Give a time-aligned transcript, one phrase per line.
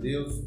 [0.00, 0.42] Deus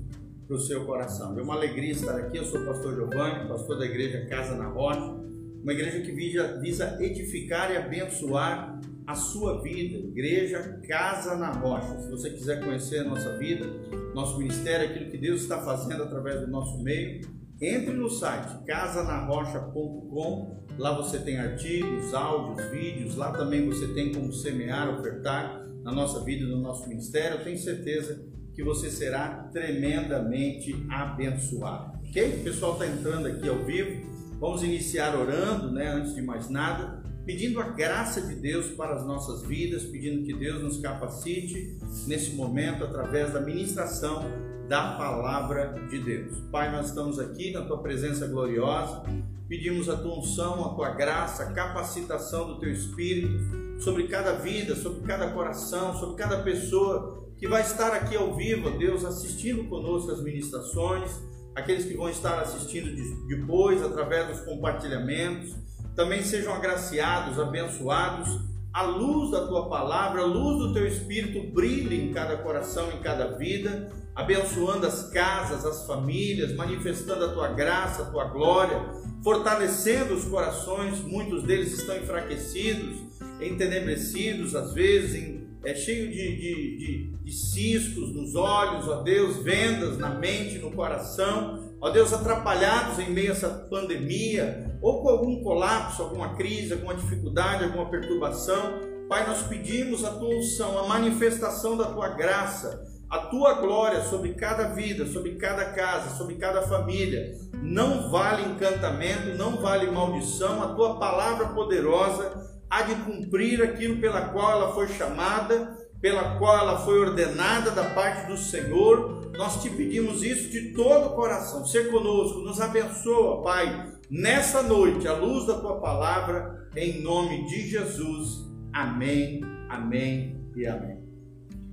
[0.47, 1.38] para o seu coração.
[1.38, 2.38] É uma alegria estar aqui.
[2.38, 5.16] Eu sou o pastor Giovanni, pastor da igreja Casa na Rocha,
[5.62, 9.97] uma igreja que visa, edificar e abençoar a sua vida.
[9.97, 12.00] Igreja Casa na Rocha.
[12.02, 13.66] Se você quiser conhecer a nossa vida,
[14.14, 17.21] nosso ministério, aquilo que Deus está fazendo através do nosso meio,
[17.61, 20.64] entre no site casanarrocha.com.
[20.78, 23.15] Lá você tem artigos, áudios, vídeos.
[23.15, 27.38] Lá também você tem como semear, ofertar na nossa vida, no nosso ministério.
[27.38, 31.98] Eu tenho certeza que você será tremendamente abençoado.
[32.08, 32.39] Ok?
[32.39, 34.14] O pessoal está entrando aqui ao vivo.
[34.39, 35.88] Vamos iniciar orando, né?
[35.88, 40.34] Antes de mais nada, pedindo a graça de Deus para as nossas vidas, pedindo que
[40.34, 44.23] Deus nos capacite nesse momento através da ministração
[44.67, 46.38] da palavra de Deus.
[46.52, 49.03] Pai, nós estamos aqui na tua presença gloriosa,
[49.47, 54.75] pedimos a tua unção, a tua graça, a capacitação do teu espírito sobre cada vida,
[54.75, 60.11] sobre cada coração, sobre cada pessoa que vai estar aqui ao vivo, Deus, assistindo conosco
[60.11, 61.11] as ministrações,
[61.55, 62.89] aqueles que vão estar assistindo
[63.27, 65.53] depois através dos compartilhamentos,
[65.95, 68.39] também sejam agraciados, abençoados.
[68.73, 73.02] A luz da tua palavra, a luz do teu espírito brilhe em cada coração, em
[73.02, 78.81] cada vida, abençoando as casas, as famílias, manifestando a tua graça, a tua glória,
[79.23, 83.02] fortalecendo os corações, muitos deles estão enfraquecidos,
[83.44, 89.38] entenebrecidos, às vezes, em, é cheio de, de, de, de ciscos nos olhos, ó Deus,
[89.38, 95.09] vendas na mente, no coração, ó Deus, atrapalhados em meio a essa pandemia, ou com
[95.09, 100.88] algum colapso, alguma crise, alguma dificuldade, alguma perturbação, Pai, nós pedimos a tua unção, a
[100.88, 106.64] manifestação da tua graça, a tua glória sobre cada vida, sobre cada casa, sobre cada
[106.64, 107.38] família.
[107.61, 114.30] Não vale encantamento, não vale maldição, a tua palavra poderosa há de cumprir aquilo pela
[114.30, 119.70] qual ela foi chamada, pela qual ela foi ordenada da parte do Senhor nós te
[119.70, 121.65] pedimos isso de todo o coração.
[121.65, 127.67] Ser conosco, nos abençoa, Pai, nessa noite, à luz da tua palavra, em nome de
[127.67, 128.48] Jesus.
[128.72, 131.04] Amém, amém e amém.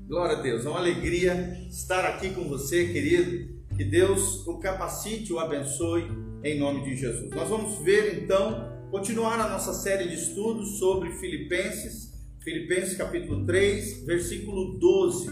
[0.09, 3.61] Glória a Deus, é uma alegria estar aqui com você, querido.
[3.77, 6.11] Que Deus o capacite, o abençoe,
[6.43, 7.31] em nome de Jesus.
[7.31, 14.05] Nós vamos ver então, continuar a nossa série de estudos sobre Filipenses, Filipenses capítulo 3,
[14.05, 15.29] versículo 12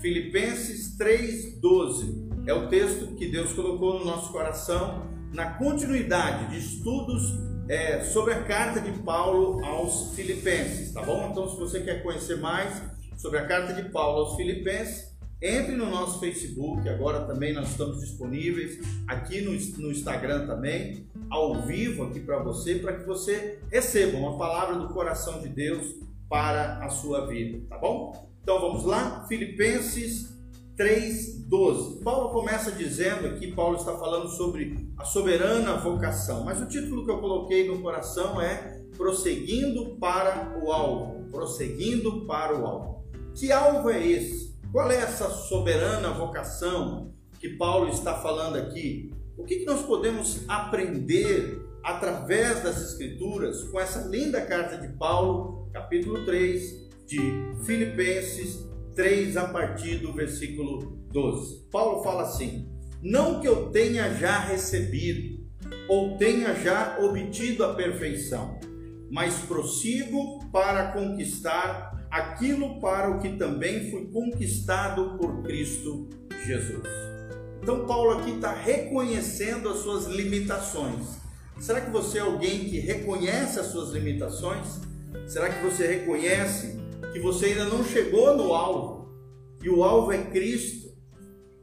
[0.00, 7.34] Filipenses 3,12 é o texto que Deus colocou no nosso coração na continuidade de estudos
[7.68, 11.28] é, sobre a carta de Paulo aos Filipenses, tá bom?
[11.30, 12.82] Então, se você quer conhecer mais
[13.16, 15.11] sobre a carta de Paulo aos Filipenses,
[15.42, 21.62] entre no nosso Facebook, agora também nós estamos disponíveis aqui no, no Instagram também, ao
[21.62, 25.96] vivo aqui para você, para que você receba uma palavra do coração de Deus
[26.28, 28.30] para a sua vida, tá bom?
[28.40, 30.32] Então vamos lá, Filipenses
[30.76, 32.02] 3:12.
[32.02, 37.10] Paulo começa dizendo aqui, Paulo está falando sobre a soberana vocação, mas o título que
[37.10, 43.04] eu coloquei no coração é prosseguindo para o alvo, prosseguindo para o alvo.
[43.34, 44.51] Que alvo é esse?
[44.72, 49.10] Qual é essa soberana vocação que Paulo está falando aqui?
[49.36, 56.24] O que, nós podemos aprender através das Escrituras com essa linda carta de Paulo, capítulo
[56.24, 57.20] 3, de
[57.66, 58.66] Filipenses
[58.96, 61.68] 3, a partir do versículo 12.
[61.70, 62.66] Paulo fala assim:
[63.02, 65.46] Não que eu tenha já recebido
[65.86, 68.58] ou tenha já obtido a perfeição,
[69.10, 76.10] mas prossigo para conquistar aquilo para o que também fui conquistado por Cristo
[76.44, 76.86] Jesus.
[77.62, 81.16] Então, Paulo aqui está reconhecendo as suas limitações.
[81.58, 84.80] Será que você é alguém que reconhece as suas limitações?
[85.26, 86.76] Será que você reconhece
[87.12, 89.10] que você ainda não chegou no alvo,
[89.62, 90.92] e o alvo é Cristo.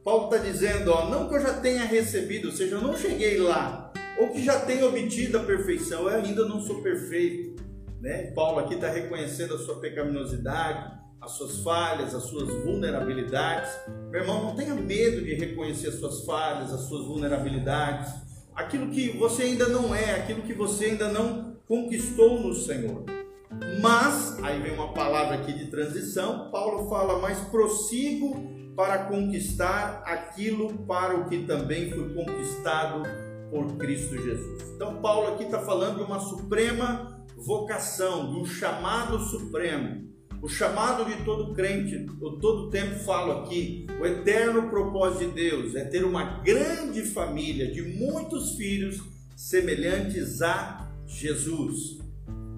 [0.03, 3.37] Paulo está dizendo, ó, não que eu já tenha recebido, ou seja, eu não cheguei
[3.37, 7.58] lá, ou que já tenha obtido a perfeição, eu ainda não sou perfeito.
[7.99, 8.31] Né?
[8.31, 13.71] Paulo aqui está reconhecendo a sua pecaminosidade, as suas falhas, as suas vulnerabilidades.
[14.09, 18.13] Meu irmão, não tenha medo de reconhecer as suas falhas, as suas vulnerabilidades,
[18.55, 23.03] aquilo que você ainda não é, aquilo que você ainda não conquistou no Senhor.
[23.81, 30.85] Mas, aí vem uma palavra aqui de transição, Paulo fala, mas prossigo para conquistar aquilo
[30.85, 33.03] para o que também foi conquistado
[33.51, 34.61] por Cristo Jesus.
[34.75, 40.09] Então, Paulo aqui está falando de uma suprema vocação, um chamado supremo.
[40.41, 45.75] O chamado de todo crente, eu todo tempo falo aqui, o eterno propósito de Deus
[45.75, 49.01] é ter uma grande família de muitos filhos
[49.35, 51.99] semelhantes a Jesus.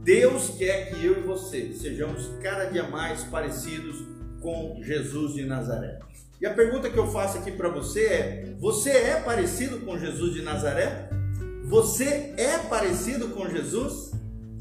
[0.03, 3.97] Deus quer que eu e você sejamos cada dia mais parecidos
[4.41, 5.99] com Jesus de Nazaré.
[6.39, 10.33] E a pergunta que eu faço aqui para você é: você é parecido com Jesus
[10.33, 11.09] de Nazaré?
[11.65, 14.10] Você é parecido com Jesus?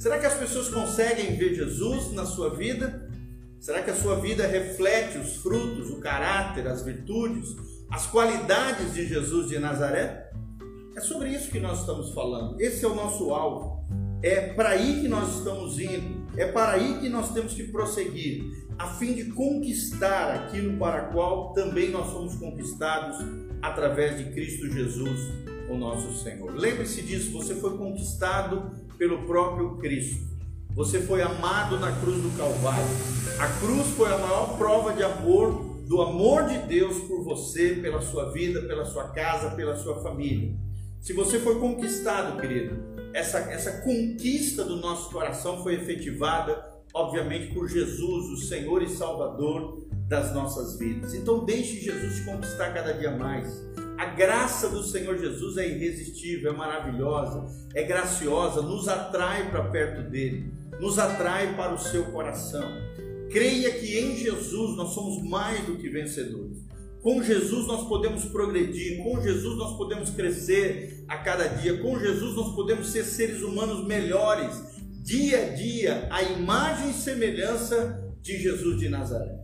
[0.00, 3.06] Será que as pessoas conseguem ver Jesus na sua vida?
[3.61, 7.55] Será que a sua vida reflete os frutos, o caráter, as virtudes,
[7.91, 10.32] as qualidades de Jesus de Nazaré?
[10.97, 12.58] É sobre isso que nós estamos falando.
[12.58, 13.85] Esse é o nosso alvo.
[14.23, 16.26] É para aí que nós estamos indo.
[16.35, 18.43] É para aí que nós temos que prosseguir,
[18.79, 23.19] a fim de conquistar aquilo para qual também nós somos conquistados
[23.61, 25.20] através de Cristo Jesus,
[25.69, 26.55] o nosso Senhor.
[26.55, 30.29] Lembre-se disso, você foi conquistado pelo próprio Cristo.
[30.75, 32.85] Você foi amado na cruz do Calvário.
[33.38, 38.02] A cruz foi a maior prova de amor, do amor de Deus por você, pela
[38.02, 40.55] sua vida, pela sua casa, pela sua família.
[41.00, 42.76] Se você foi conquistado, querido,
[43.14, 46.62] essa, essa conquista do nosso coração foi efetivada,
[46.93, 51.14] obviamente, por Jesus, o Senhor e Salvador das nossas vidas.
[51.14, 53.64] Então, deixe Jesus te conquistar cada dia mais.
[54.00, 57.44] A graça do Senhor Jesus é irresistível, é maravilhosa,
[57.75, 62.64] é graciosa, nos atrai para perto dele nos atrai para o seu coração.
[63.31, 66.58] Creia que em Jesus nós somos mais do que vencedores.
[67.02, 72.35] Com Jesus nós podemos progredir, com Jesus nós podemos crescer a cada dia, com Jesus
[72.35, 74.62] nós podemos ser seres humanos melhores,
[75.02, 79.38] dia a dia, a imagem e semelhança de Jesus de Nazaré.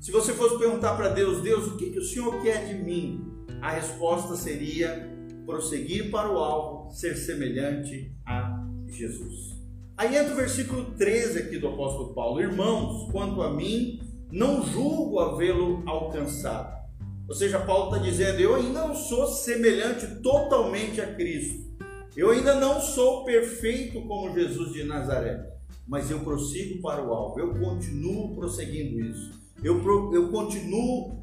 [0.00, 3.29] Se você fosse perguntar para Deus, Deus, o que, que o Senhor quer de mim?
[3.60, 5.08] A resposta seria
[5.44, 9.58] prosseguir para o alvo, ser semelhante a Jesus.
[9.96, 14.00] Aí entra o versículo 13 aqui do apóstolo Paulo: Irmãos, quanto a mim,
[14.32, 16.80] não julgo havê-lo alcançado.
[17.28, 21.70] Ou seja, Paulo está dizendo: Eu ainda não sou semelhante totalmente a Cristo.
[22.16, 25.48] Eu ainda não sou perfeito como Jesus de Nazaré.
[25.86, 27.38] Mas eu prossigo para o alvo.
[27.38, 29.30] Eu continuo prosseguindo isso.
[29.62, 29.82] Eu,
[30.12, 31.19] eu continuo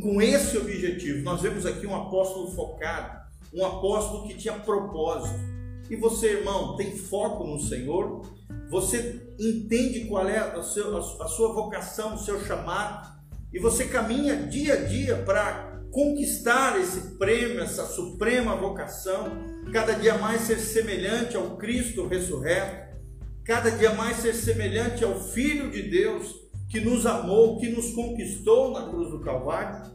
[0.00, 1.22] com esse objetivo.
[1.22, 3.20] Nós vemos aqui um apóstolo focado,
[3.52, 5.52] um apóstolo que tinha propósito
[5.92, 8.22] e você, irmão, tem foco no Senhor?
[8.70, 13.12] Você entende qual é a, seu, a sua vocação, o seu chamado?
[13.52, 19.36] E você caminha dia a dia para conquistar esse prêmio, essa suprema vocação,
[19.70, 22.96] cada dia mais ser semelhante ao Cristo ressurreto,
[23.44, 26.41] cada dia mais ser semelhante ao Filho de Deus
[26.72, 29.92] que nos amou, que nos conquistou na cruz do Calvário.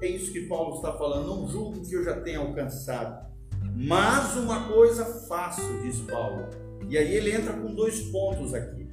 [0.00, 1.26] É isso que Paulo está falando.
[1.26, 3.32] Não julgo que eu já tenha alcançado
[3.74, 6.48] mas uma coisa faço, diz Paulo.
[6.88, 8.86] E aí ele entra com dois pontos aqui.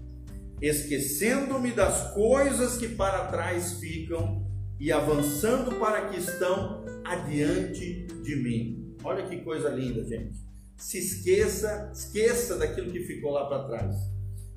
[0.62, 4.46] Esquecendo-me das coisas que para trás ficam
[4.80, 8.96] e avançando para que estão adiante de mim.
[9.04, 10.38] Olha que coisa linda, gente.
[10.78, 13.96] Se esqueça, esqueça daquilo que ficou lá para trás.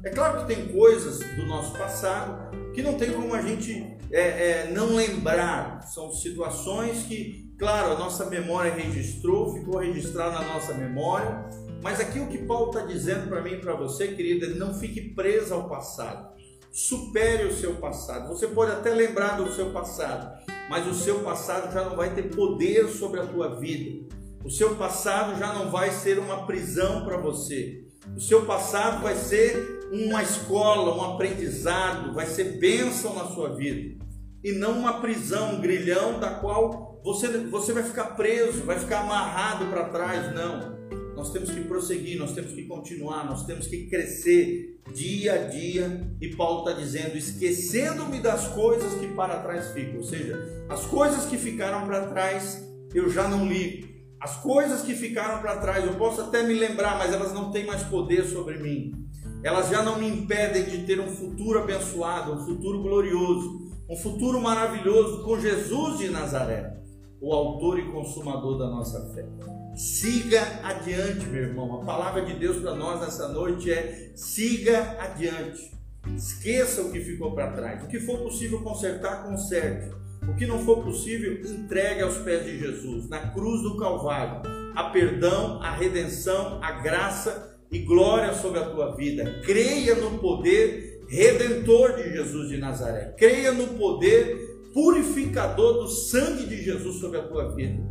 [0.04, 4.20] É claro que tem coisas do nosso passado que não tem como a gente é,
[4.20, 5.82] é, não lembrar.
[5.82, 11.48] São situações que Claro, a nossa memória registrou, ficou registrado na nossa memória,
[11.80, 15.14] mas aqui o que Paulo está dizendo para mim e para você, querida, não fique
[15.14, 16.32] preso ao passado.
[16.72, 18.26] Supere o seu passado.
[18.30, 22.34] Você pode até lembrar do seu passado, mas o seu passado já não vai ter
[22.34, 24.12] poder sobre a tua vida.
[24.44, 27.84] O seu passado já não vai ser uma prisão para você.
[28.16, 34.02] O seu passado vai ser uma escola, um aprendizado, vai ser bênção na sua vida.
[34.42, 39.00] E não uma prisão, um grilhão da qual você, você vai ficar preso, vai ficar
[39.00, 40.34] amarrado para trás.
[40.34, 40.82] Não.
[41.14, 46.10] Nós temos que prosseguir, nós temos que continuar, nós temos que crescer dia a dia.
[46.20, 49.98] E Paulo está dizendo: esquecendo-me das coisas que para trás ficam.
[49.98, 53.91] Ou seja, as coisas que ficaram para trás eu já não ligo.
[54.22, 57.66] As coisas que ficaram para trás eu posso até me lembrar, mas elas não têm
[57.66, 58.92] mais poder sobre mim.
[59.42, 64.40] Elas já não me impedem de ter um futuro abençoado, um futuro glorioso, um futuro
[64.40, 66.82] maravilhoso com Jesus de Nazaré
[67.22, 69.24] o autor e consumador da nossa fé.
[69.76, 71.80] Siga adiante, meu irmão.
[71.80, 75.70] A palavra de Deus para nós nessa noite é: siga adiante.
[76.16, 77.84] Esqueça o que ficou para trás.
[77.84, 79.94] O que for possível consertar, conserte.
[80.28, 84.42] O que não for possível, entregue aos pés de Jesus, na cruz do Calvário.
[84.74, 89.40] A perdão, a redenção, a graça e glória sobre a tua vida.
[89.44, 93.14] Creia no poder redentor de Jesus de Nazaré.
[93.18, 97.82] Creia no poder purificador do sangue de Jesus sobre a tua vida.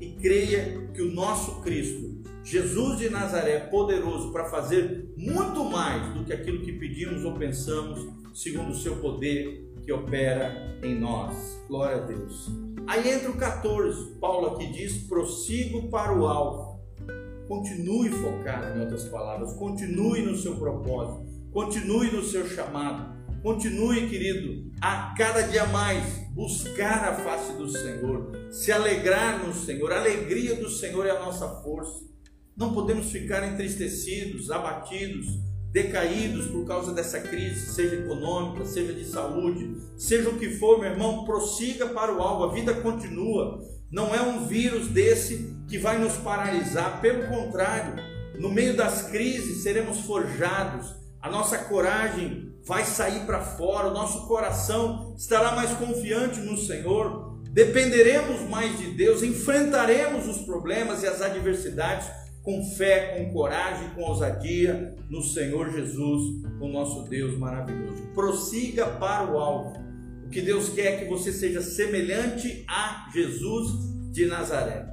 [0.00, 6.12] E creia que o nosso Cristo, Jesus de Nazaré, é poderoso para fazer muito mais
[6.14, 11.56] do que aquilo que pedimos ou pensamos, segundo o seu poder que opera em nós.
[11.68, 12.50] Glória a Deus.
[12.88, 16.76] Aí entra o 14, Paulo aqui diz: prossigo para o alvo.
[17.48, 24.72] Continue focado, em outras palavras, continue no seu propósito, continue no seu chamado, continue, querido,
[24.80, 29.92] a cada dia mais buscar a face do Senhor, se alegrar no Senhor.
[29.92, 32.04] A alegria do Senhor é a nossa força.
[32.56, 35.26] Não podemos ficar entristecidos, abatidos,
[35.76, 40.90] decaídos por causa dessa crise, seja econômica, seja de saúde, seja o que for, meu
[40.90, 43.62] irmão, prossiga para o alvo, a vida continua.
[43.92, 48.02] Não é um vírus desse que vai nos paralisar, pelo contrário,
[48.38, 54.26] no meio das crises seremos forjados, a nossa coragem vai sair para fora, o nosso
[54.26, 61.20] coração estará mais confiante no Senhor, dependeremos mais de Deus, enfrentaremos os problemas e as
[61.20, 62.08] adversidades
[62.46, 68.00] com fé, com coragem, com ousadia no Senhor Jesus, o nosso Deus maravilhoso.
[68.14, 69.84] Prossiga para o alvo.
[70.24, 73.72] O que Deus quer é que você seja semelhante a Jesus
[74.12, 74.86] de Nazaré.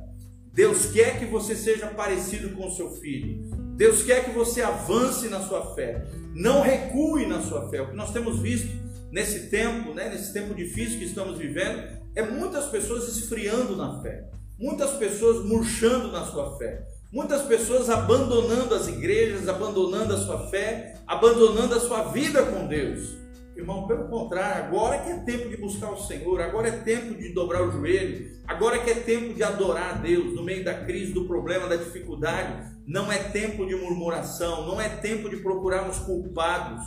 [0.51, 3.43] Deus quer que você seja parecido com seu filho.
[3.77, 6.07] Deus quer que você avance na sua fé.
[6.33, 7.83] Não recue na sua fé.
[7.83, 8.69] O que nós temos visto
[9.11, 11.83] nesse tempo, né, nesse tempo difícil que estamos vivendo,
[12.15, 16.83] é muitas pessoas esfriando na fé, muitas pessoas murchando na sua fé,
[17.13, 23.15] Muitas pessoas abandonando as igrejas, abandonando a sua fé, abandonando a sua vida com Deus.
[23.55, 27.31] Irmão, pelo contrário, agora que é tempo de buscar o Senhor, agora é tempo de
[27.31, 31.13] dobrar o joelho, agora que é tempo de adorar a Deus no meio da crise,
[31.13, 32.73] do problema, da dificuldade.
[32.87, 36.83] Não é tempo de murmuração, não é tempo de procurarmos culpados,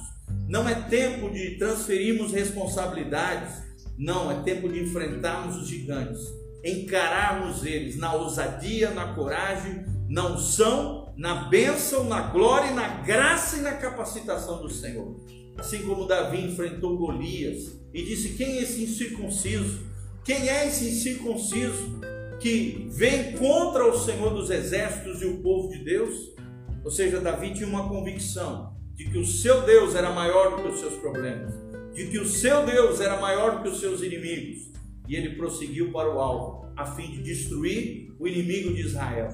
[0.49, 3.62] não é tempo de transferirmos responsabilidades,
[3.97, 6.21] não, é tempo de enfrentarmos os gigantes,
[6.64, 13.62] encararmos eles na ousadia, na coragem na unção, na bênção, na glória, na graça e
[13.62, 15.16] na capacitação do Senhor.
[15.56, 19.86] Assim como Davi enfrentou Golias e disse: Quem é esse incircunciso?
[20.25, 22.00] Quem é esse incircunciso
[22.40, 26.34] que vem contra o Senhor dos exércitos e o povo de Deus?
[26.84, 30.68] Ou seja, Davi tinha uma convicção de que o seu Deus era maior do que
[30.68, 31.54] os seus problemas,
[31.94, 34.70] de que o seu Deus era maior do que os seus inimigos.
[35.08, 39.28] E ele prosseguiu para o alvo, a fim de destruir o inimigo de Israel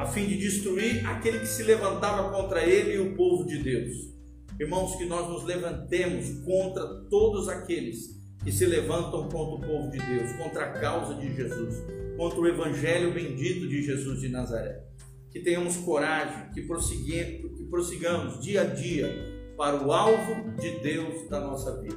[0.00, 4.10] a fim de destruir aquele que se levantava contra ele e o povo de Deus.
[4.58, 9.98] Irmãos, que nós nos levantemos contra todos aqueles que se levantam contra o povo de
[9.98, 11.84] Deus, contra a causa de Jesus,
[12.16, 14.82] contra o evangelho bendito de Jesus de Nazaré.
[15.30, 21.40] Que tenhamos coragem, que, que prossigamos dia a dia para o alvo de Deus da
[21.40, 21.96] nossa vida.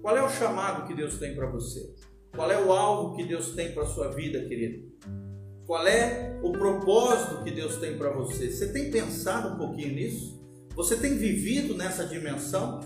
[0.00, 1.92] Qual é o chamado que Deus tem para você?
[2.34, 4.90] Qual é o alvo que Deus tem para a sua vida, querido?
[5.66, 8.50] Qual é o propósito que Deus tem para você?
[8.50, 10.40] Você tem pensado um pouquinho nisso?
[10.74, 12.80] Você tem vivido nessa dimensão?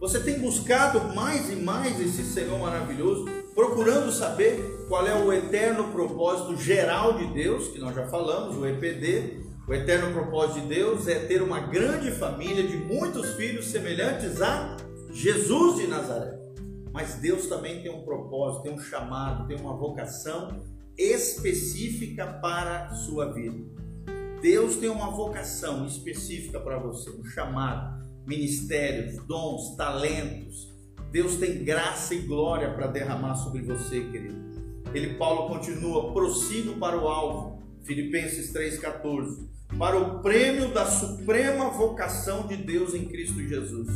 [0.00, 3.24] Você tem buscado mais e mais esse Senhor maravilhoso,
[3.54, 8.66] procurando saber qual é o eterno propósito geral de Deus, que nós já falamos, o
[8.66, 9.46] EPD.
[9.68, 14.76] O eterno propósito de Deus é ter uma grande família de muitos filhos semelhantes a
[15.10, 16.47] Jesus de Nazaré.
[16.92, 20.62] Mas Deus também tem um propósito, tem um chamado, tem uma vocação
[20.96, 23.64] específica para a sua vida.
[24.40, 30.72] Deus tem uma vocação específica para você, um chamado, ministérios, dons, talentos.
[31.10, 34.48] Deus tem graça e glória para derramar sobre você, querido.
[34.94, 42.46] Ele, Paulo, continua, prossigo para o alvo, Filipenses 3,14, para o prêmio da suprema vocação
[42.46, 43.88] de Deus em Cristo Jesus.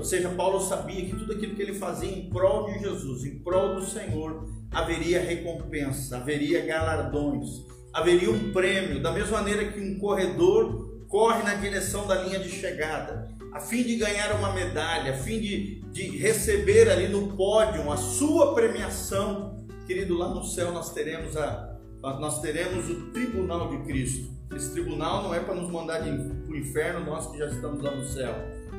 [0.00, 3.38] Ou seja, Paulo sabia que tudo aquilo que ele fazia em prol de Jesus, em
[3.40, 9.98] prol do Senhor, haveria recompensa, haveria galardões, haveria um prêmio, da mesma maneira que um
[9.98, 15.16] corredor corre na direção da linha de chegada, a fim de ganhar uma medalha, a
[15.18, 19.66] fim de, de receber ali no pódio a sua premiação.
[19.86, 24.30] Querido, lá no céu nós teremos a, nós teremos o tribunal de Cristo.
[24.56, 27.90] Esse tribunal não é para nos mandar para o inferno, nós que já estamos lá
[27.94, 28.34] no céu.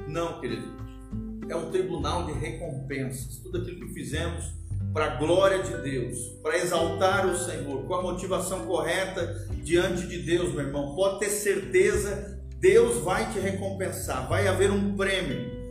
[0.07, 0.81] Não, querido
[1.51, 3.38] é um tribunal de recompensas.
[3.38, 4.53] Tudo aquilo que fizemos
[4.93, 10.20] para a glória de Deus, para exaltar o Senhor, com a motivação correta diante de
[10.20, 15.62] Deus, meu irmão, pode ter certeza, Deus vai te recompensar, vai haver um prêmio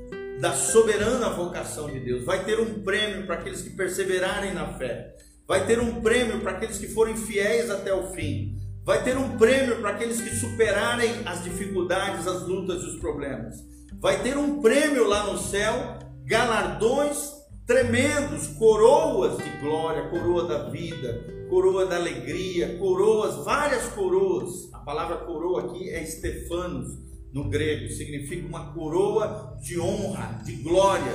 [0.40, 5.14] da soberana vocação de Deus, vai ter um prêmio para aqueles que perseverarem na fé,
[5.46, 9.36] vai ter um prêmio para aqueles que forem fiéis até o fim, vai ter um
[9.36, 13.69] prêmio para aqueles que superarem as dificuldades, as lutas e os problemas
[14.00, 21.46] vai ter um prêmio lá no céu, galardões tremendos, coroas de glória, coroa da vida,
[21.48, 24.72] coroa da alegria, coroas, várias coroas.
[24.72, 26.98] A palavra coroa aqui é Stefanos
[27.32, 31.14] no grego, significa uma coroa de honra, de glória,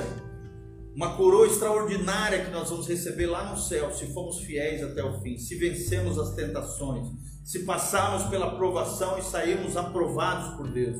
[0.94, 5.20] uma coroa extraordinária que nós vamos receber lá no céu, se formos fiéis até o
[5.20, 7.06] fim, se vencemos as tentações,
[7.44, 10.96] se passarmos pela provação e sairmos aprovados por Deus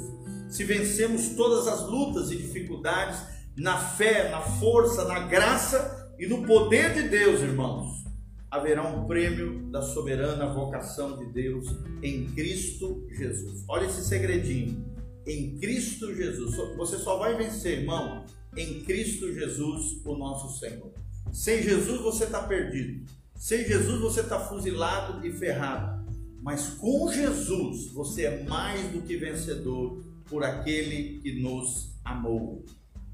[0.49, 3.21] se vencemos todas as lutas e dificuldades
[3.57, 8.05] na fé, na força, na graça E no poder de Deus, irmãos,
[8.51, 11.67] haverá um prêmio da soberana vocação de Deus
[12.03, 13.65] em Cristo Jesus.
[13.69, 14.83] Olha esse segredinho.
[15.27, 16.57] Em Cristo Jesus.
[16.77, 18.25] Você só vai vencer, irmão,
[18.57, 20.91] em Cristo Jesus, o nosso Senhor.
[21.31, 23.05] Sem Jesus você está perdido.
[23.35, 26.07] Sem Jesus você está fuzilado e ferrado.
[26.41, 32.65] Mas com Jesus você é mais do que vencedor por aquele que nos amou.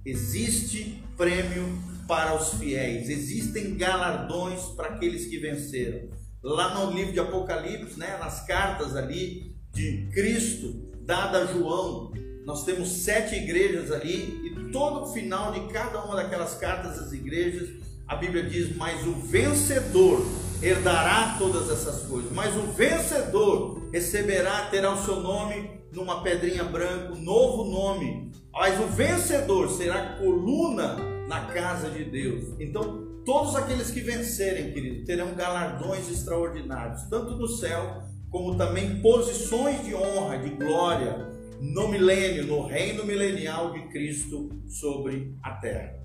[0.04, 1.64] Existe prêmio
[2.08, 6.08] para os fiéis, existem galardões para aqueles que venceram.
[6.42, 12.12] Lá no livro de Apocalipse, né, nas cartas ali de Cristo, dada a João,
[12.44, 17.12] nós temos sete igrejas ali e todo o final de cada uma daquelas cartas às
[17.12, 17.68] igrejas,
[18.08, 20.26] a Bíblia diz: Mas o vencedor
[20.62, 27.12] herdará todas essas coisas, mas o vencedor receberá, terá o seu nome numa pedrinha branca,
[27.12, 30.96] um novo nome, mas o vencedor será coluna
[31.28, 32.54] na casa de Deus.
[32.60, 39.84] Então, todos aqueles que vencerem, querido, terão galardões extraordinários, tanto no céu, como também posições
[39.84, 41.28] de honra, de glória,
[41.60, 46.01] no milênio, no reino milenial de Cristo sobre a terra.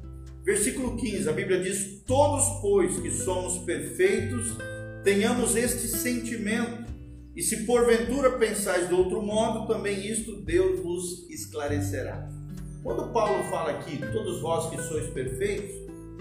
[0.48, 4.56] Versículo 15, a Bíblia diz: Todos, pois, que somos perfeitos,
[5.04, 6.90] tenhamos este sentimento,
[7.36, 12.32] e se porventura pensais de outro modo, também isto Deus vos esclarecerá.
[12.82, 15.70] Quando Paulo fala aqui, todos vós que sois perfeitos,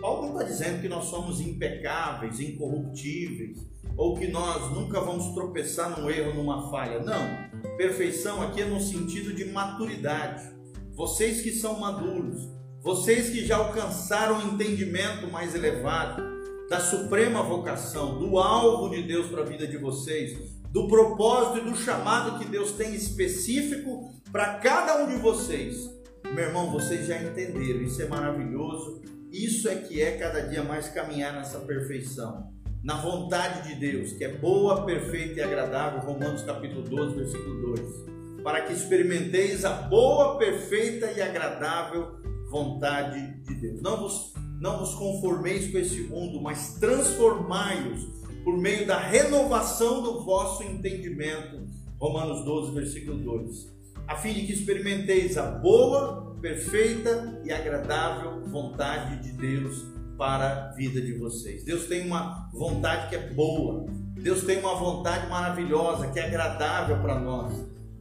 [0.01, 3.65] Paulo não está dizendo que nós somos impecáveis, incorruptíveis,
[3.97, 6.99] ou que nós nunca vamos tropeçar num erro, numa falha.
[6.99, 7.77] Não.
[7.77, 10.53] Perfeição aqui é no sentido de maturidade.
[10.97, 12.56] Vocês que são maduros,
[12.87, 16.23] vocês que já alcançaram o entendimento mais elevado
[16.71, 20.39] da suprema vocação, do alvo de Deus para a vida de vocês,
[20.71, 25.97] do propósito e do chamado que Deus tem específico para cada um de vocês
[26.35, 29.03] meu irmão, vocês já entenderam, isso é maravilhoso.
[29.33, 34.25] Isso é que é cada dia mais caminhar nessa perfeição, na vontade de Deus, que
[34.25, 36.01] é boa, perfeita e agradável.
[36.01, 38.43] Romanos capítulo 12, versículo 2.
[38.43, 42.17] Para que experimenteis a boa, perfeita e agradável
[42.51, 43.83] vontade de Deus.
[43.83, 48.05] Não vos, não vos conformeis com esse mundo, mas transformai-os
[48.45, 51.67] por meio da renovação do vosso entendimento.
[51.99, 59.21] Romanos 12, versículo 2 a fim de que experimenteis a boa, perfeita e agradável vontade
[59.23, 59.85] de Deus
[60.17, 61.65] para a vida de vocês.
[61.65, 63.87] Deus tem uma vontade que é boa.
[64.15, 67.53] Deus tem uma vontade maravilhosa, que é agradável para nós.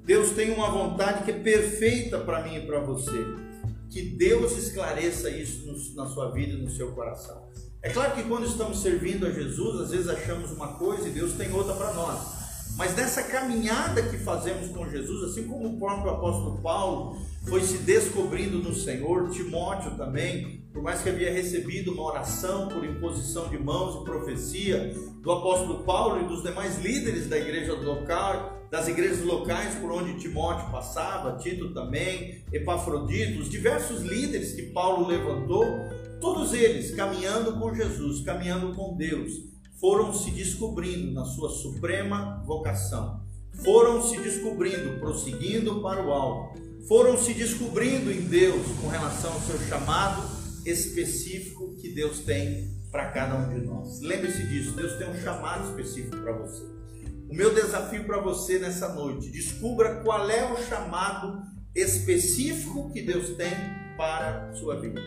[0.05, 3.25] Deus tem uma vontade que é perfeita para mim e para você.
[3.89, 7.49] Que Deus esclareça isso no, na sua vida e no seu coração.
[7.81, 11.33] É claro que quando estamos servindo a Jesus, às vezes achamos uma coisa e Deus
[11.33, 12.19] tem outra para nós.
[12.75, 17.77] Mas nessa caminhada que fazemos com Jesus, assim como o próprio apóstolo Paulo foi se
[17.77, 23.57] descobrindo no Senhor, Timóteo também, por mais que havia recebido uma oração por imposição de
[23.57, 29.23] mãos e profecia do apóstolo Paulo e dos demais líderes da igreja local, das igrejas
[29.23, 35.65] locais por onde Timóteo passava, Tito também, Epafrodito, os diversos líderes que Paulo levantou,
[36.19, 39.31] todos eles caminhando com Jesus, caminhando com Deus
[39.79, 43.21] foram se descobrindo na sua suprema vocação,
[43.63, 49.39] foram se descobrindo, prosseguindo para o alto, foram se descobrindo em Deus com relação ao
[49.39, 50.34] seu chamado
[50.65, 54.01] específico que Deus tem para cada um de nós.
[54.01, 56.63] Lembre-se disso, Deus tem um chamado específico para você.
[57.29, 61.41] O meu desafio para você nessa noite, descubra qual é o chamado
[61.75, 63.51] específico que Deus tem
[63.97, 65.01] para a sua vida.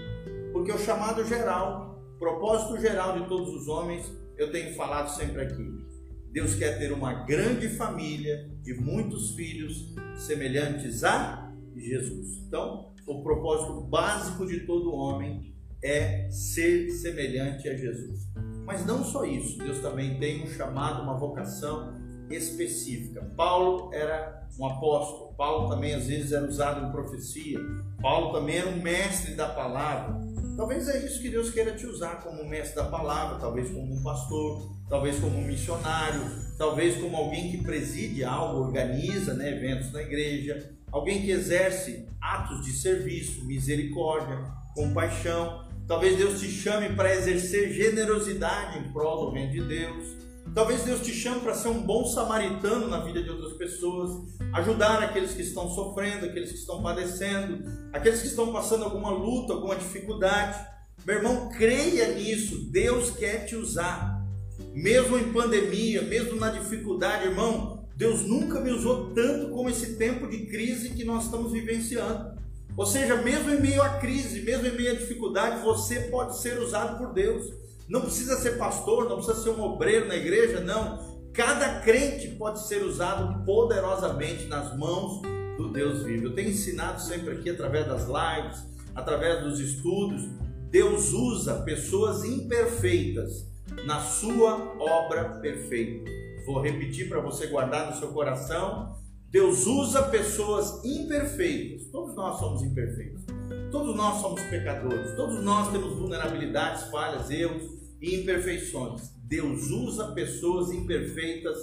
[0.53, 5.89] Porque o chamado geral, propósito geral de todos os homens eu tenho falado sempre aqui.
[6.31, 12.39] Deus quer ter uma grande família de muitos filhos semelhantes a Jesus.
[12.47, 18.29] Então, o propósito básico de todo homem é ser semelhante a Jesus.
[18.67, 21.95] Mas não só isso, Deus também tem um chamado, uma vocação
[22.31, 23.23] específica.
[23.35, 27.59] Paulo era um apóstolo, Paulo também às vezes era usado em profecia,
[28.03, 30.21] Paulo também era um mestre da palavra.
[30.57, 34.03] Talvez é isso que Deus queira te usar como mestre da palavra, talvez como um
[34.03, 36.21] pastor, talvez como um missionário,
[36.59, 42.65] talvez como alguém que preside algo, organiza né, eventos na igreja, alguém que exerce atos
[42.65, 45.67] de serviço, misericórdia, compaixão.
[45.87, 50.19] Talvez Deus te chame para exercer generosidade em prol do reino de Deus.
[50.55, 54.11] Talvez Deus te chame para ser um bom samaritano na vida de outras pessoas,
[54.53, 59.53] ajudar aqueles que estão sofrendo, aqueles que estão padecendo, aqueles que estão passando alguma luta,
[59.53, 60.59] alguma dificuldade.
[61.07, 62.71] Meu irmão, creia nisso.
[62.71, 64.27] Deus quer te usar.
[64.75, 70.29] Mesmo em pandemia, mesmo na dificuldade, irmão, Deus nunca me usou tanto como esse tempo
[70.29, 72.39] de crise que nós estamos vivenciando.
[72.77, 76.61] Ou seja, mesmo em meio à crise, mesmo em meio à dificuldade, você pode ser
[76.61, 77.53] usado por Deus.
[77.89, 81.19] Não precisa ser pastor, não precisa ser um obreiro na igreja, não.
[81.33, 85.21] Cada crente pode ser usado poderosamente nas mãos
[85.57, 86.27] do Deus vivo.
[86.27, 90.23] Eu tenho ensinado sempre aqui através das lives, através dos estudos.
[90.71, 93.45] Deus usa pessoas imperfeitas
[93.85, 96.28] na sua obra perfeita.
[96.47, 98.97] Vou repetir para você guardar no seu coração.
[99.31, 101.87] Deus usa pessoas imperfeitas.
[101.91, 103.25] Todos nós somos imperfeitos.
[103.71, 105.15] Todos nós somos pecadores.
[105.15, 107.63] Todos nós temos vulnerabilidades, falhas, erros
[108.01, 109.11] e imperfeições.
[109.25, 111.59] Deus usa pessoas imperfeitas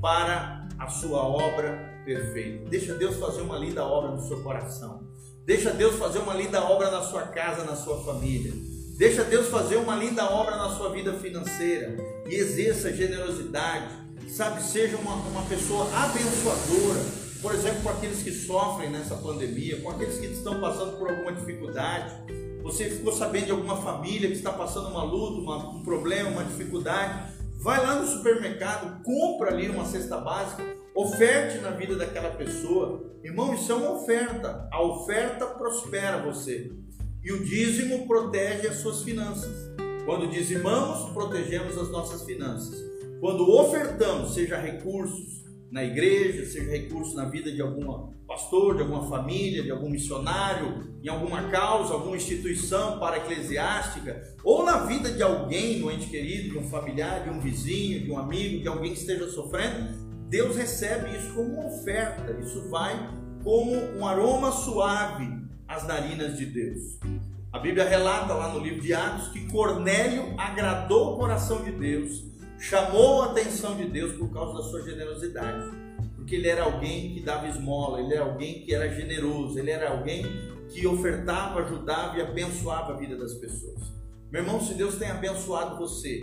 [0.00, 2.68] para a sua obra perfeita.
[2.70, 5.08] Deixa Deus fazer uma linda obra no seu coração.
[5.44, 8.52] Deixa Deus fazer uma linda obra na sua casa, na sua família.
[8.96, 11.96] Deixa Deus fazer uma linda obra na sua vida financeira
[12.28, 13.88] e exerça generosidade,
[14.30, 14.62] sabe?
[14.62, 17.00] Seja uma, uma pessoa abençoadora,
[17.42, 21.32] por exemplo, com aqueles que sofrem nessa pandemia, com aqueles que estão passando por alguma
[21.32, 22.14] dificuldade.
[22.62, 26.44] Você ficou sabendo de alguma família que está passando uma luta, uma, um problema, uma
[26.44, 27.32] dificuldade.
[27.62, 30.62] Vai lá no supermercado, compra ali uma cesta básica,
[30.94, 33.02] oferte na vida daquela pessoa.
[33.24, 34.68] Irmão, isso é uma oferta.
[34.70, 36.70] A oferta prospera você.
[37.22, 39.50] E o dízimo protege as suas finanças.
[40.04, 42.89] Quando dizimamos, protegemos as nossas finanças.
[43.20, 49.06] Quando ofertamos, seja recursos na igreja, seja recursos na vida de algum pastor, de alguma
[49.10, 55.22] família, de algum missionário, em alguma causa, alguma instituição para eclesiástica, ou na vida de
[55.22, 58.94] alguém, um ente querido, de um familiar, de um vizinho, de um amigo, de alguém
[58.94, 62.32] que esteja sofrendo, Deus recebe isso como uma oferta.
[62.40, 62.96] Isso vai
[63.44, 65.28] como um aroma suave
[65.68, 66.98] às narinas de Deus.
[67.52, 72.29] A Bíblia relata lá no livro de Atos que Cornélio agradou o coração de Deus
[72.60, 75.70] chamou a atenção de Deus por causa da sua generosidade.
[76.14, 79.90] Porque ele era alguém que dava esmola, ele era alguém que era generoso, ele era
[79.90, 80.24] alguém
[80.68, 83.80] que ofertava, ajudava e abençoava a vida das pessoas.
[84.30, 86.22] Meu irmão, se Deus tem abençoado você,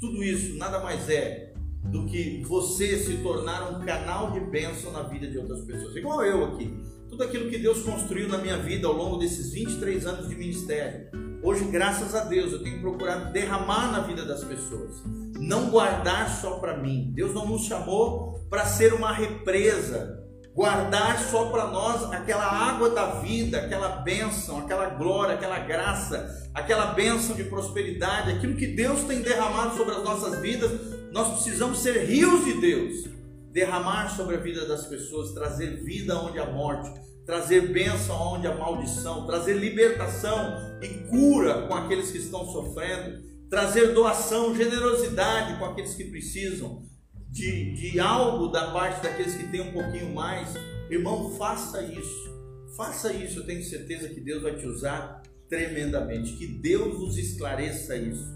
[0.00, 1.53] tudo isso nada mais é
[1.84, 5.94] do que você se tornar um canal de bênção na vida de outras pessoas.
[5.94, 6.74] Igual eu aqui.
[7.08, 11.08] Tudo aquilo que Deus construiu na minha vida ao longo desses 23 anos de ministério.
[11.42, 15.02] Hoje, graças a Deus, eu tenho procurado derramar na vida das pessoas
[15.38, 17.12] não guardar só para mim.
[17.14, 20.22] Deus não nos chamou para ser uma represa,
[20.54, 26.86] guardar só para nós aquela água da vida, aquela bênção, aquela glória, aquela graça, aquela
[26.86, 30.70] bênção de prosperidade, aquilo que Deus tem derramado sobre as nossas vidas.
[31.14, 33.04] Nós precisamos ser rios de Deus,
[33.52, 36.90] derramar sobre a vida das pessoas, trazer vida onde há morte,
[37.24, 43.94] trazer bênção onde há maldição, trazer libertação e cura com aqueles que estão sofrendo trazer
[43.94, 46.82] doação, generosidade com aqueles que precisam
[47.30, 50.54] de, de algo da parte daqueles que têm um pouquinho mais.
[50.90, 52.34] Irmão, faça isso.
[52.76, 56.32] Faça isso, eu tenho certeza que Deus vai te usar tremendamente.
[56.32, 58.33] Que Deus nos esclareça isso.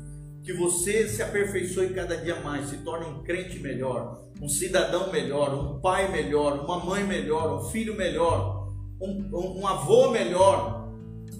[0.48, 5.54] Que você se aperfeiçoe cada dia mais, se torne um crente melhor, um cidadão melhor,
[5.54, 10.88] um pai melhor, uma mãe melhor, um filho melhor, um, um, avô melhor,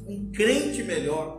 [0.06, 1.38] um crente melhor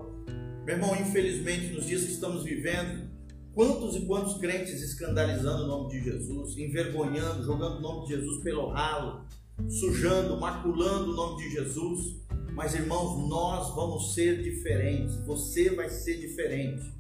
[0.70, 3.10] meu irmão, infelizmente, nos dias que estamos vivendo,
[3.56, 8.44] quantos e quantos crentes escandalizando o nome de Jesus, envergonhando, jogando o nome de Jesus
[8.44, 9.26] pelo ralo,
[9.68, 12.18] sujando, maculando o nome de Jesus.
[12.54, 15.16] Mas, irmãos, nós vamos ser diferentes.
[15.26, 16.99] Você vai ser diferente.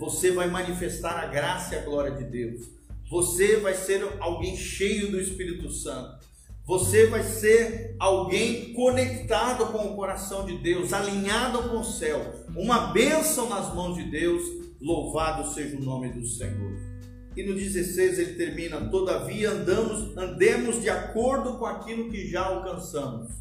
[0.00, 2.70] Você vai manifestar a graça e a glória de Deus.
[3.10, 6.24] Você vai ser alguém cheio do Espírito Santo.
[6.66, 12.92] Você vai ser alguém conectado com o coração de Deus, alinhado com o céu, uma
[12.92, 14.42] bênção nas mãos de Deus.
[14.80, 16.72] Louvado seja o nome do Senhor.
[17.36, 23.32] E no 16 ele termina: Todavia andamos, andemos de acordo com aquilo que já alcançamos.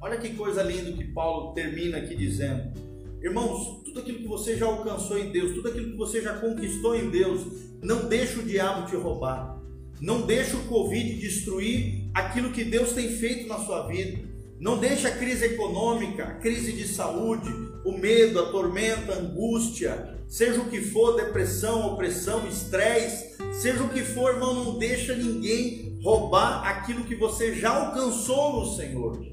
[0.00, 2.93] Olha que coisa linda que Paulo termina aqui dizendo.
[3.24, 6.94] Irmãos, tudo aquilo que você já alcançou em Deus, tudo aquilo que você já conquistou
[6.94, 7.40] em Deus,
[7.82, 9.62] não deixa o diabo te roubar.
[9.98, 14.22] Não deixa o Covid destruir aquilo que Deus tem feito na sua vida.
[14.60, 17.50] Não deixa a crise econômica, a crise de saúde,
[17.82, 23.88] o medo, a tormenta, a angústia, seja o que for, depressão, opressão, estresse, seja o
[23.88, 29.24] que for, irmão, não deixa ninguém roubar aquilo que você já alcançou no Senhor.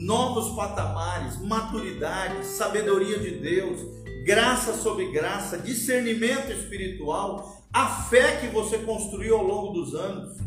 [0.00, 3.80] Novos patamares, maturidade, sabedoria de Deus,
[4.24, 10.38] graça sobre graça, discernimento espiritual, a fé que você construiu ao longo dos anos.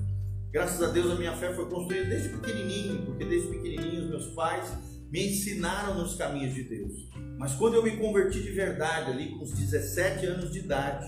[0.51, 4.27] Graças a Deus a minha fé foi construída desde pequenininho, porque desde pequenininho os meus
[4.27, 4.71] pais
[5.11, 6.93] me ensinaram nos caminhos de Deus.
[7.37, 11.07] Mas quando eu me converti de verdade, ali com os 17 anos de idade,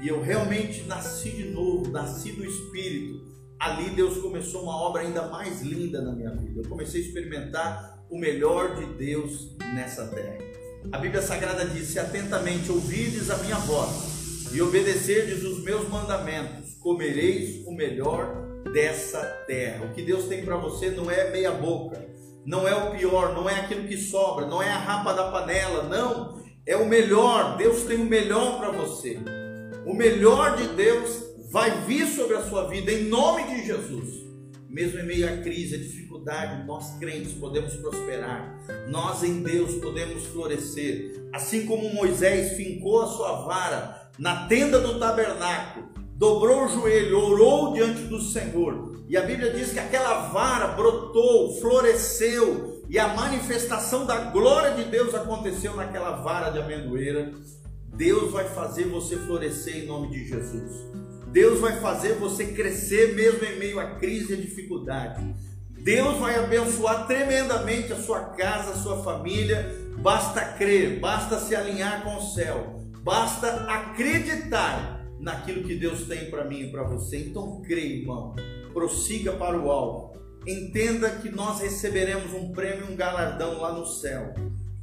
[0.00, 5.28] e eu realmente nasci de novo, nasci do Espírito, ali Deus começou uma obra ainda
[5.28, 6.60] mais linda na minha vida.
[6.62, 10.38] Eu comecei a experimentar o melhor de Deus nessa terra.
[10.92, 16.74] A Bíblia Sagrada diz: Se atentamente ouvides a minha voz e obedecerdes os meus mandamentos,
[16.74, 19.86] comereis o melhor dessa terra.
[19.86, 22.04] O que Deus tem para você não é meia boca,
[22.44, 25.84] não é o pior, não é aquilo que sobra, não é a rapa da panela,
[25.84, 26.42] não.
[26.66, 27.56] É o melhor.
[27.56, 29.18] Deus tem o melhor para você.
[29.86, 34.24] O melhor de Deus vai vir sobre a sua vida em nome de Jesus.
[34.68, 38.58] Mesmo em meio à crise, à dificuldade, nós crentes podemos prosperar.
[38.88, 41.28] Nós em Deus podemos florescer.
[41.32, 47.72] Assim como Moisés fincou a sua vara na tenda do tabernáculo, dobrou o joelho, orou
[47.72, 49.04] diante do Senhor.
[49.08, 54.90] E a Bíblia diz que aquela vara brotou, floresceu, e a manifestação da glória de
[54.90, 57.30] Deus aconteceu naquela vara de amendoeira.
[57.94, 61.03] Deus vai fazer você florescer em nome de Jesus.
[61.34, 65.34] Deus vai fazer você crescer mesmo em meio à crise e dificuldade.
[65.68, 69.68] Deus vai abençoar tremendamente a sua casa, a sua família.
[69.98, 76.44] Basta crer, basta se alinhar com o céu, basta acreditar naquilo que Deus tem para
[76.44, 77.18] mim e para você.
[77.18, 78.36] Então creia, irmão.
[78.72, 80.16] Prossiga para o alvo.
[80.46, 84.32] Entenda que nós receberemos um prêmio, um galardão lá no céu.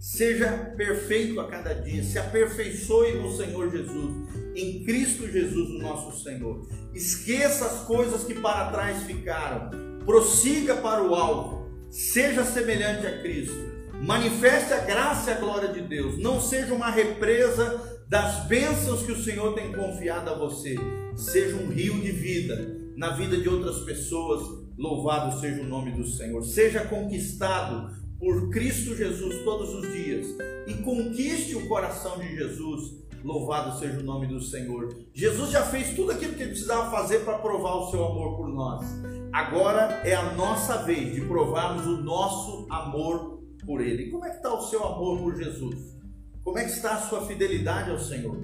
[0.02, 4.16] Seja perfeito a cada dia, se aperfeiçoe no Senhor Jesus,
[4.56, 6.68] em Cristo Jesus, o nosso Senhor.
[6.92, 9.70] Esqueça as coisas que para trás ficaram,
[10.04, 13.54] prossiga para o alvo, seja semelhante a Cristo,
[14.02, 19.12] manifeste a graça e a glória de Deus, não seja uma represa das bênçãos que
[19.12, 20.78] o Senhor tem confiado a você.
[21.16, 24.42] Seja um rio de vida na vida de outras pessoas.
[24.78, 26.44] Louvado seja o nome do Senhor.
[26.44, 30.28] Seja conquistado por Cristo Jesus todos os dias
[30.68, 33.02] e conquiste o coração de Jesus.
[33.24, 34.96] Louvado seja o nome do Senhor.
[35.12, 38.48] Jesus já fez tudo aquilo que ele precisava fazer para provar o seu amor por
[38.48, 38.86] nós.
[39.34, 44.12] Agora é a nossa vez de provarmos o nosso amor por Ele.
[44.12, 45.98] Como é que está o seu amor por Jesus?
[46.44, 48.38] Como é que está a sua fidelidade ao Senhor?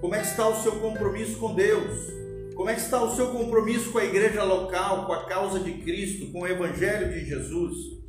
[0.00, 1.98] Como é que está o seu compromisso com Deus?
[2.54, 5.72] Como é que está o seu compromisso com a igreja local, com a causa de
[5.72, 7.99] Cristo, com o evangelho de Jesus?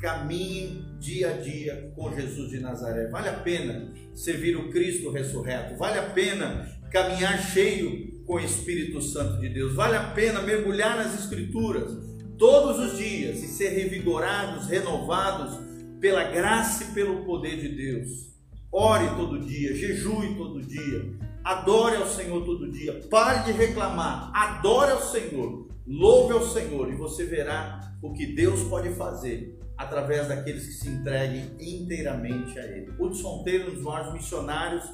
[0.00, 3.08] Caminhe dia a dia com Jesus de Nazaré.
[3.08, 5.76] Vale a pena servir o Cristo ressurreto.
[5.76, 9.74] Vale a pena caminhar cheio com o Espírito Santo de Deus.
[9.74, 11.92] Vale a pena mergulhar nas Escrituras
[12.38, 15.60] todos os dias e ser revigorados, renovados
[16.00, 18.30] pela graça e pelo poder de Deus.
[18.72, 21.12] Ore todo dia, jejue todo dia,
[21.44, 26.96] adore ao Senhor todo dia, pare de reclamar, adore ao Senhor, louve ao Senhor e
[26.96, 32.92] você verá o que Deus pode fazer através daqueles que se entreguem inteiramente a Ele.
[32.98, 34.84] Hudson Taylor, um dos maiores missionários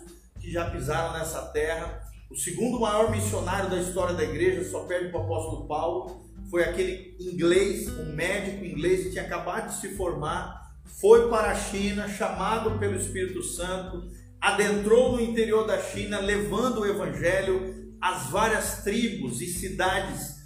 [0.40, 5.08] que já pisaram nessa terra, o segundo maior missionário da história da igreja, só perde
[5.08, 9.96] para o apóstolo Paulo, foi aquele inglês, um médico inglês que tinha acabado de se
[9.96, 14.08] formar foi para a China, chamado pelo Espírito Santo,
[14.40, 20.36] adentrou no interior da China, levando o Evangelho às várias tribos e cidades,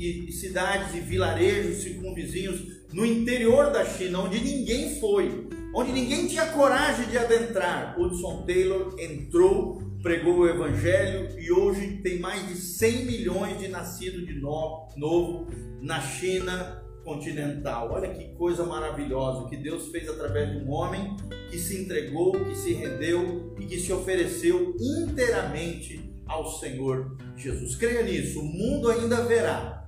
[0.00, 6.46] e cidades e vilarejos circunvizinhos no interior da China, onde ninguém foi, onde ninguém tinha
[6.46, 7.98] coragem de adentrar.
[7.98, 14.26] Hudson Taylor entrou, pregou o Evangelho e hoje tem mais de 100 milhões de nascidos
[14.26, 15.46] de novo
[15.80, 17.90] na China continental.
[17.92, 21.16] Olha que coisa maravilhosa que Deus fez através de um homem
[21.50, 27.76] que se entregou, que se rendeu e que se ofereceu inteiramente ao Senhor Jesus.
[27.76, 29.86] Creia nisso, o mundo ainda verá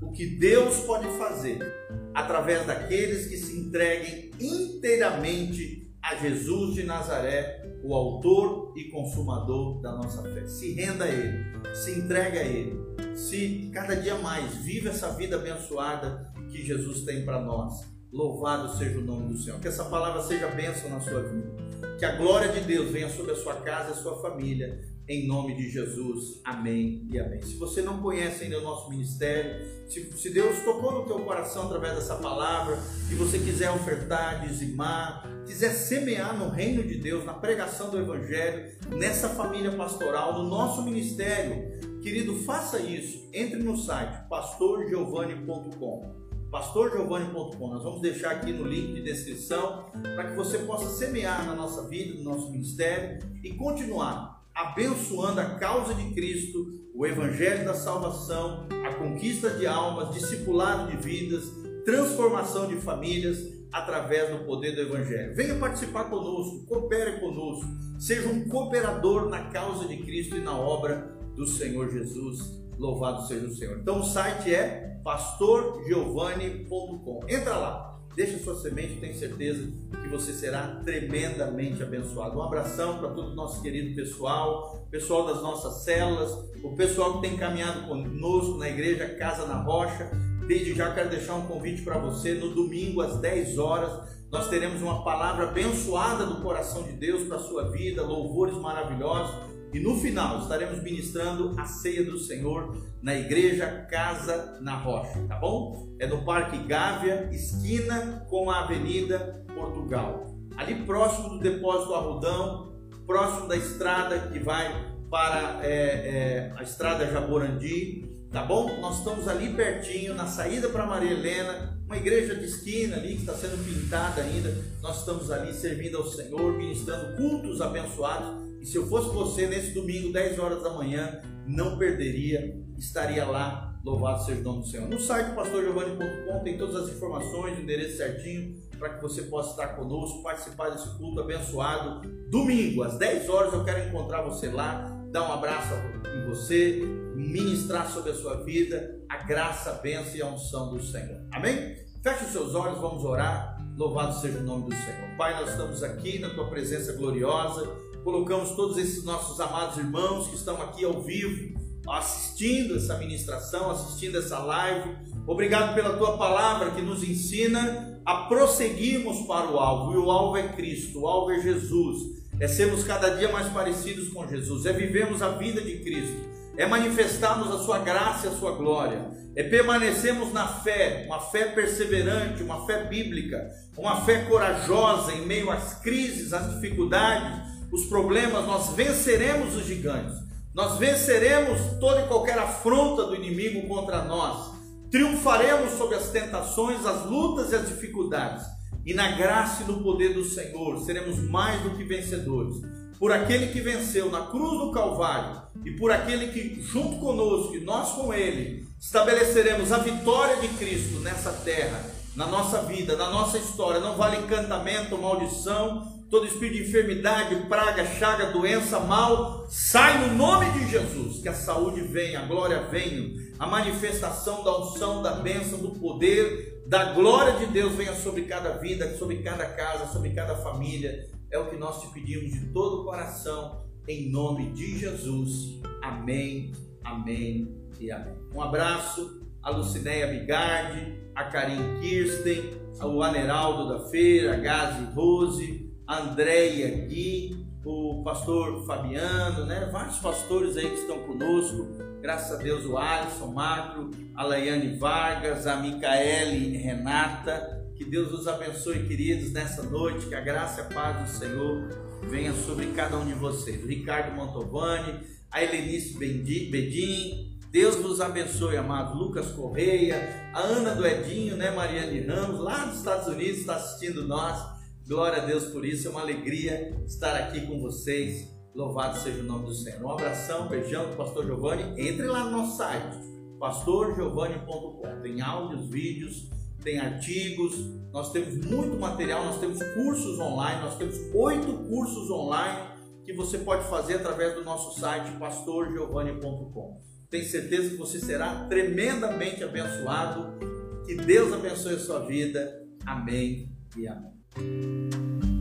[0.00, 1.81] o que Deus pode fazer
[2.14, 9.92] através daqueles que se entreguem inteiramente a Jesus de Nazaré, o autor e consumador da
[9.92, 10.46] nossa fé.
[10.46, 11.44] Se renda a Ele,
[11.74, 12.76] se entregue a Ele,
[13.16, 17.92] se cada dia mais viva essa vida abençoada que Jesus tem para nós.
[18.12, 19.58] Louvado seja o nome do Senhor.
[19.58, 21.50] Que essa palavra seja bênção na sua vida.
[21.98, 24.82] Que a glória de Deus venha sobre a sua casa e a sua família.
[25.08, 26.40] Em nome de Jesus.
[26.44, 27.42] Amém e amém.
[27.42, 31.64] Se você não conhece ainda o nosso ministério, se, se Deus tocou no teu coração
[31.64, 32.78] através dessa palavra,
[33.10, 38.70] e você quiser ofertar, dizimar, quiser semear no reino de Deus, na pregação do Evangelho,
[38.90, 43.28] nessa família pastoral, no nosso ministério, querido, faça isso.
[43.32, 47.66] Entre no site pastorgiovanni.com pastorgiovanni.com.
[47.66, 51.88] Nós vamos deixar aqui no link de descrição para que você possa semear na nossa
[51.88, 58.68] vida, no nosso ministério e continuar abençoando a causa de Cristo, o evangelho da salvação,
[58.86, 61.44] a conquista de almas, discipulado de vidas,
[61.84, 63.38] transformação de famílias
[63.72, 65.34] através do poder do evangelho.
[65.34, 67.66] Venha participar conosco, coopere conosco,
[67.98, 72.62] seja um cooperador na causa de Cristo e na obra do Senhor Jesus.
[72.78, 73.78] Louvado seja o Senhor.
[73.78, 77.20] Então o site é pastorgiovanni.com.
[77.28, 79.72] Entra lá, Deixa sua semente, tenho certeza
[80.02, 82.38] que você será tremendamente abençoado.
[82.38, 86.30] Um abração para todo o nosso querido pessoal, pessoal das nossas células,
[86.62, 90.10] o pessoal que tem caminhado conosco na igreja Casa na Rocha.
[90.46, 94.10] Desde já quero deixar um convite para você no domingo às 10 horas.
[94.30, 99.51] Nós teremos uma palavra abençoada do coração de Deus para a sua vida, louvores maravilhosos
[99.72, 105.36] e no final estaremos ministrando a ceia do Senhor na igreja Casa na Rocha, tá
[105.36, 105.88] bom?
[105.98, 110.26] É no Parque Gávea, esquina com a Avenida Portugal.
[110.58, 112.74] Ali próximo do depósito Arrudão,
[113.06, 118.78] próximo da estrada que vai para é, é, a estrada Jaborandi, tá bom?
[118.78, 123.20] Nós estamos ali pertinho, na saída para Maria Helena, uma igreja de esquina ali que
[123.20, 124.54] está sendo pintada ainda.
[124.82, 129.72] Nós estamos ali servindo ao Senhor, ministrando cultos abençoados e se eu fosse você nesse
[129.72, 133.76] domingo, 10 horas da manhã, não perderia, estaria lá.
[133.84, 134.88] Louvado seja o nome do Senhor.
[134.88, 139.74] No site pastorgiovanni.com tem todas as informações, o endereço certinho, para que você possa estar
[139.74, 142.08] conosco, participar desse culto abençoado.
[142.30, 145.74] Domingo, às 10 horas, eu quero encontrar você lá, dar um abraço
[146.16, 146.82] em você,
[147.16, 151.20] ministrar sobre a sua vida a graça, a bênção e a unção do Senhor.
[151.32, 151.78] Amém?
[152.00, 153.60] Feche os seus olhos, vamos orar.
[153.76, 155.16] Louvado seja o nome do Senhor.
[155.18, 160.34] Pai, nós estamos aqui na tua presença gloriosa colocamos todos esses nossos amados irmãos que
[160.34, 164.96] estão aqui ao vivo, assistindo essa ministração, assistindo essa live.
[165.26, 170.36] Obrigado pela tua palavra que nos ensina a prosseguirmos para o alvo, e o alvo
[170.36, 172.22] é Cristo, o alvo é Jesus.
[172.40, 176.16] É sermos cada dia mais parecidos com Jesus, é vivermos a vida de Cristo,
[176.56, 181.44] é manifestarmos a sua graça e a sua glória, é permanecermos na fé, uma fé
[181.46, 188.46] perseverante, uma fé bíblica, uma fé corajosa em meio às crises, às dificuldades, os problemas,
[188.46, 190.14] nós venceremos os gigantes,
[190.54, 194.52] nós venceremos toda e qualquer afronta do inimigo contra nós,
[194.90, 198.44] triunfaremos sobre as tentações, as lutas e as dificuldades,
[198.84, 202.56] e na graça e no poder do Senhor seremos mais do que vencedores.
[202.98, 207.60] Por aquele que venceu na cruz do Calvário e por aquele que, junto conosco e
[207.60, 213.38] nós com ele, estabeleceremos a vitória de Cristo nessa terra, na nossa vida, na nossa
[213.38, 213.80] história.
[213.80, 220.50] Não vale encantamento, maldição, todo espírito de enfermidade, praga, chaga, doença, mal, sai no nome
[220.50, 221.22] de Jesus.
[221.22, 226.62] Que a saúde venha, a glória venha, a manifestação da unção, da bênção, do poder,
[226.66, 231.08] da glória de Deus venha sobre cada vida, sobre cada casa, sobre cada família.
[231.30, 235.62] É o que nós te pedimos de todo o coração, em nome de Jesus.
[235.80, 236.52] Amém,
[236.84, 238.18] amém e amém.
[238.34, 245.72] Um abraço a Lucinéia Bigardi, a Karim Kirsten, o Aneraldo da Feira, a Gazi Rose,
[245.88, 249.68] Andréia Gui, o pastor Fabiano, né?
[249.72, 251.68] Vários pastores aí que estão conosco.
[252.00, 257.62] Graças a Deus, o Alisson Macro, a Laiane Vargas, a Micaele Renata.
[257.76, 260.06] Que Deus os abençoe, queridos, nessa noite.
[260.06, 261.68] Que a graça e a paz do Senhor
[262.08, 263.64] venha sobre cada um de vocês.
[263.64, 267.31] Ricardo Montovani, a Helenice Bedim.
[267.52, 268.96] Deus vos abençoe, amado.
[268.96, 271.50] Lucas Correia, a Ana do Edinho, né?
[271.50, 274.42] Mariane Ramos, lá dos Estados Unidos, está assistindo nós.
[274.88, 278.32] Glória a Deus por isso, é uma alegria estar aqui com vocês.
[278.54, 279.82] Louvado seja o nome do Senhor.
[279.82, 281.78] Um abração, beijão do Pastor Giovanni.
[281.78, 282.96] Entre lá no nosso site,
[283.38, 285.02] pastorgiovanni.com.
[285.02, 286.30] Tem áudios, vídeos,
[286.64, 287.54] tem artigos,
[287.92, 292.70] nós temos muito material, nós temos cursos online, nós temos oito cursos online
[293.04, 296.91] que você pode fazer através do nosso site pastorgiovanni.com.
[297.12, 300.38] Tenho certeza que você será tremendamente abençoado.
[300.86, 302.64] Que Deus abençoe a sua vida.
[302.86, 305.31] Amém e amém.